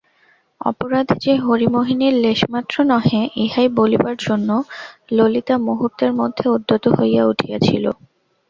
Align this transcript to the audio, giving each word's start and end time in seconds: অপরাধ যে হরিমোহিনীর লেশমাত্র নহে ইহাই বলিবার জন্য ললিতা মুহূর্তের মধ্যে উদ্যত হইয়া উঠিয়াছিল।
অপরাধ 0.61 1.07
যে 1.23 1.33
হরিমোহিনীর 1.37 2.15
লেশমাত্র 2.23 2.75
নহে 2.85 3.21
ইহাই 3.43 3.67
বলিবার 3.77 4.15
জন্য 4.19 4.49
ললিতা 5.11 5.55
মুহূর্তের 5.67 6.11
মধ্যে 6.19 6.45
উদ্যত 6.55 6.83
হইয়া 6.97 7.23
উঠিয়াছিল। 7.25 7.85